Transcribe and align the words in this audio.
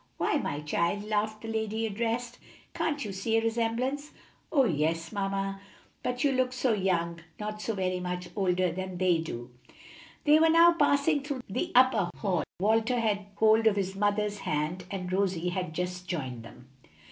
"Why, 0.17 0.37
my 0.37 0.61
child?" 0.61 1.03
laughed 1.03 1.43
the 1.43 1.47
lady 1.47 1.85
addressed; 1.85 2.39
"can't 2.73 3.05
you 3.05 3.11
see 3.13 3.37
a 3.37 3.43
resemblance?" 3.43 4.09
"Oh, 4.51 4.63
yes, 4.63 5.11
ma'am! 5.11 5.59
but 6.01 6.23
you 6.23 6.31
look 6.31 6.53
so 6.53 6.73
young, 6.73 7.19
not 7.39 7.61
so 7.61 7.75
very 7.75 7.99
much 7.99 8.29
older 8.35 8.71
than 8.71 8.97
they 8.97 9.19
do." 9.19 9.51
They 10.23 10.39
were 10.39 10.49
now 10.49 10.73
passing 10.73 11.21
through 11.21 11.43
the 11.47 11.71
upper 11.75 12.09
hall. 12.17 12.43
Walter 12.59 12.99
had 12.99 13.27
hold 13.35 13.67
of 13.67 13.75
his 13.75 13.95
mother's 13.95 14.39
hand, 14.39 14.85
and 14.89 15.13
Rosie 15.13 15.49
had 15.49 15.75
just 15.75 16.07
joined 16.07 16.41
them. 16.41 16.69